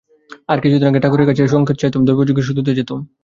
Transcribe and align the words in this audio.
আর 0.49 0.57
কিছুদিন 0.63 0.83
আগে 0.83 0.91
হলে 0.91 1.03
ঠাকুরের 1.03 1.27
কাছে 1.29 1.41
সংকেত 1.47 1.77
চাইতুম, 1.81 2.01
দৈবজ্ঞের 2.05 2.35
কাছে 2.37 2.47
শুধোতে 2.47 2.71
যেতুম। 2.77 2.99